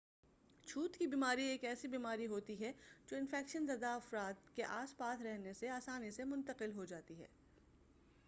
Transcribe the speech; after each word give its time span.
چھوت 0.67 0.95
کی 0.97 1.07
بیماری 1.07 1.43
ایک 1.43 1.63
ایسی 1.63 1.87
بیماری 1.87 2.27
ہوتی 2.27 2.59
ہے 2.59 2.71
جو 3.07 3.17
انفیکشن 3.17 3.65
زدہ 3.67 3.97
فرد 4.09 4.55
کے 4.55 4.63
آس 4.69 4.95
پاس 4.97 5.21
رہنے 5.21 5.53
سے 5.53 5.69
آسانی 5.69 6.11
سے 6.11 6.23
منتقل 6.23 6.71
ہو 6.75 6.85
جاتی 6.85 7.19
ہے 7.19 7.27